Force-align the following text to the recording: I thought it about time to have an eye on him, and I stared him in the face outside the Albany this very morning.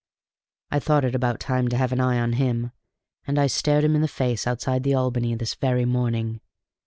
I 0.71 0.79
thought 0.79 1.05
it 1.05 1.13
about 1.13 1.39
time 1.39 1.67
to 1.67 1.77
have 1.77 1.91
an 1.91 1.99
eye 1.99 2.17
on 2.17 2.33
him, 2.33 2.71
and 3.27 3.37
I 3.37 3.45
stared 3.45 3.83
him 3.83 3.93
in 3.95 4.01
the 4.01 4.07
face 4.07 4.47
outside 4.47 4.81
the 4.81 4.95
Albany 4.95 5.35
this 5.35 5.53
very 5.53 5.85
morning. 5.85 6.41